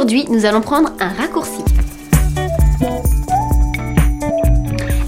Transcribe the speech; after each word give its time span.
Aujourd'hui, 0.00 0.24
nous 0.30 0.46
allons 0.46 0.62
prendre 0.62 0.92
un 0.98 1.10
raccourci. 1.10 1.60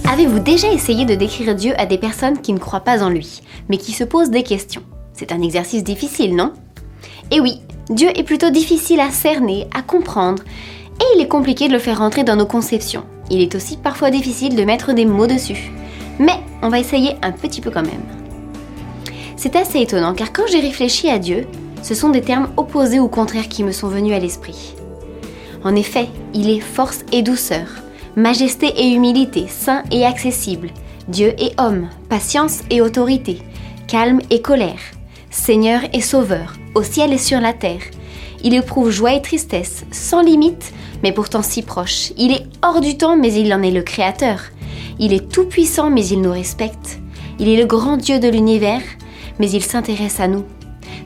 Avez-vous 0.07 0.39
déjà 0.39 0.71
essayé 0.71 1.07
de 1.07 1.15
décrire 1.15 1.55
Dieu 1.55 1.73
à 1.79 1.87
des 1.87 1.97
personnes 1.97 2.43
qui 2.43 2.53
ne 2.53 2.59
croient 2.59 2.81
pas 2.81 3.03
en 3.03 3.09
lui, 3.09 3.41
mais 3.71 3.79
qui 3.79 3.93
se 3.93 4.05
posent 4.05 4.29
des 4.29 4.43
questions? 4.43 4.83
C'est 5.15 5.33
un 5.33 5.41
exercice 5.41 5.83
difficile, 5.83 6.37
non? 6.37 6.53
Eh 7.31 7.41
oui, 7.41 7.63
Dieu 7.89 8.11
est 8.15 8.23
plutôt 8.23 8.51
difficile 8.51 9.01
à 9.01 9.11
cerner, 9.11 9.67
à 9.75 9.81
comprendre, 9.81 10.43
et 11.01 11.17
il 11.17 11.23
est 11.23 11.29
compliqué 11.29 11.69
de 11.69 11.73
le 11.73 11.79
faire 11.79 12.01
rentrer 12.01 12.23
dans 12.23 12.37
nos 12.37 12.45
conceptions. 12.45 13.05
Il 13.31 13.41
est 13.41 13.55
aussi 13.55 13.79
parfois 13.79 14.11
difficile 14.11 14.57
de 14.57 14.65
mettre 14.65 14.93
des 14.93 15.07
mots 15.07 15.27
dessus. 15.27 15.73
Mais 16.19 16.39
on 16.61 16.69
va 16.69 16.81
essayer 16.81 17.17
un 17.23 17.33
petit 17.33 17.63
peu 17.63 17.71
quand 17.71 17.81
même. 17.81 18.05
C'est 19.39 19.57
assez 19.57 19.81
étonnant 19.81 20.13
car 20.13 20.35
quand 20.35 20.49
j'ai 20.53 20.61
réfléchi 20.61 21.09
à 21.09 21.19
Dieu, 21.19 21.47
ce 21.83 21.95
sont 21.95 22.11
des 22.11 22.21
termes 22.21 22.51
opposés 22.59 23.01
ou 23.01 23.09
contraires 23.09 23.49
qui 23.49 23.65
me 23.65 23.73
sont 23.73 23.89
venus 23.89 24.15
à 24.15 24.19
l'esprit. 24.19 24.75
En 25.65 25.75
effet, 25.77 26.09
il 26.35 26.51
est 26.51 26.61
force 26.61 27.05
et 27.13 27.23
douceur, 27.23 27.67
majesté 28.17 28.73
et 28.77 28.89
humilité, 28.91 29.47
saint 29.49 29.83
et 29.91 30.05
accessible, 30.05 30.71
Dieu 31.09 31.35
et 31.39 31.53
homme, 31.59 31.89
patience 32.09 32.61
et 32.71 32.81
autorité, 32.81 33.39
calme 33.87 34.21
et 34.31 34.41
colère, 34.41 34.81
Seigneur 35.31 35.81
et 35.93 36.01
Sauveur, 36.01 36.55
au 36.75 36.83
ciel 36.83 37.13
et 37.13 37.19
sur 37.19 37.41
la 37.41 37.53
terre. 37.53 37.83
Il 38.45 38.55
éprouve 38.55 38.91
joie 38.91 39.15
et 39.15 39.23
tristesse, 39.23 39.85
sans 39.93 40.23
limite, 40.23 40.73
mais 41.03 41.13
pourtant 41.13 41.43
si 41.43 41.63
proche. 41.63 42.13
Il 42.17 42.33
est 42.33 42.45
hors 42.63 42.81
du 42.81 42.97
temps, 42.97 43.17
mais 43.17 43.33
il 43.33 43.53
en 43.55 43.63
est 43.63 43.71
le 43.71 43.83
Créateur. 43.83 44.41
Il 44.99 45.13
est 45.13 45.31
tout-puissant, 45.31 45.91
mais 45.91 46.07
il 46.07 46.21
nous 46.21 46.33
respecte. 46.33 46.99
Il 47.39 47.49
est 47.49 47.57
le 47.57 47.67
grand 47.67 47.97
Dieu 47.97 48.19
de 48.19 48.29
l'univers, 48.29 48.83
mais 49.39 49.51
il 49.51 49.63
s'intéresse 49.63 50.21
à 50.21 50.29
nous. 50.29 50.45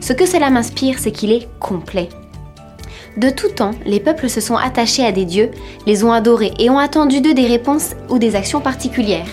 Ce 0.01 0.13
que 0.13 0.25
cela 0.25 0.49
m'inspire, 0.49 0.99
c'est 0.99 1.11
qu'il 1.11 1.31
est 1.31 1.47
complet. 1.59 2.09
De 3.17 3.31
tout 3.31 3.49
temps, 3.49 3.71
les 3.83 3.99
peuples 3.99 4.29
se 4.29 4.39
sont 4.39 4.55
attachés 4.55 5.03
à 5.03 5.11
des 5.11 5.25
dieux, 5.25 5.49
les 5.87 6.03
ont 6.03 6.11
adorés 6.11 6.53
et 6.59 6.69
ont 6.69 6.77
attendu 6.77 7.19
d'eux 7.19 7.33
des 7.33 7.47
réponses 7.47 7.95
ou 8.09 8.19
des 8.19 8.35
actions 8.35 8.61
particulières. 8.61 9.25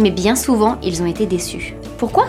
Mais 0.00 0.10
bien 0.10 0.34
souvent, 0.34 0.76
ils 0.82 1.02
ont 1.02 1.06
été 1.06 1.24
déçus. 1.26 1.74
Pourquoi? 1.98 2.26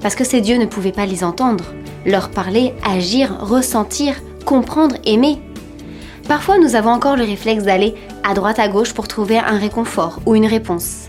Parce 0.00 0.14
que 0.14 0.24
ces 0.24 0.40
dieux 0.40 0.56
ne 0.56 0.64
pouvaient 0.64 0.92
pas 0.92 1.04
les 1.04 1.24
entendre, 1.24 1.64
leur 2.06 2.30
parler, 2.30 2.72
agir, 2.82 3.36
ressentir, 3.40 4.14
comprendre, 4.46 4.96
aimer. 5.04 5.38
Parfois, 6.26 6.58
nous 6.58 6.74
avons 6.74 6.90
encore 6.90 7.16
le 7.16 7.24
réflexe 7.24 7.64
d'aller 7.64 7.94
à 8.22 8.32
droite 8.32 8.58
à 8.58 8.68
gauche 8.68 8.94
pour 8.94 9.08
trouver 9.08 9.36
un 9.36 9.58
réconfort 9.58 10.20
ou 10.24 10.34
une 10.34 10.46
réponse, 10.46 11.08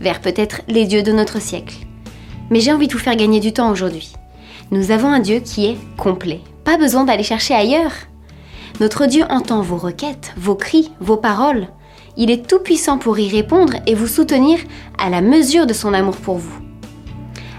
vers 0.00 0.20
peut-être 0.20 0.62
les 0.66 0.86
dieux 0.86 1.04
de 1.04 1.12
notre 1.12 1.40
siècle. 1.40 1.76
Mais 2.50 2.58
j'ai 2.58 2.72
envie 2.72 2.88
de 2.88 2.92
vous 2.92 2.98
faire 2.98 3.14
gagner 3.14 3.38
du 3.38 3.52
temps 3.52 3.70
aujourd'hui. 3.70 4.12
Nous 4.72 4.90
avons 4.90 5.08
un 5.08 5.20
Dieu 5.20 5.38
qui 5.38 5.66
est 5.66 5.76
complet. 5.96 6.40
Pas 6.64 6.78
besoin 6.78 7.04
d'aller 7.04 7.22
chercher 7.22 7.54
ailleurs. 7.54 7.92
Notre 8.78 9.06
Dieu 9.06 9.24
entend 9.30 9.62
vos 9.62 9.78
requêtes, 9.78 10.34
vos 10.36 10.54
cris, 10.54 10.92
vos 11.00 11.16
paroles. 11.16 11.68
Il 12.18 12.30
est 12.30 12.46
tout 12.46 12.58
puissant 12.58 12.98
pour 12.98 13.18
y 13.18 13.28
répondre 13.28 13.74
et 13.86 13.94
vous 13.94 14.06
soutenir 14.06 14.58
à 14.98 15.08
la 15.08 15.22
mesure 15.22 15.66
de 15.66 15.72
son 15.72 15.94
amour 15.94 16.16
pour 16.16 16.36
vous. 16.36 16.60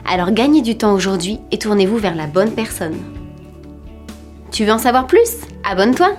Alors 0.05 0.31
gagnez 0.31 0.61
du 0.61 0.77
temps 0.77 0.93
aujourd'hui 0.93 1.39
et 1.51 1.57
tournez-vous 1.57 1.97
vers 1.97 2.15
la 2.15 2.27
bonne 2.27 2.51
personne. 2.51 2.97
Tu 4.51 4.63
veux 4.63 4.71
en 4.71 4.77
savoir 4.77 5.07
plus? 5.07 5.41
Abonne-toi 5.63 6.09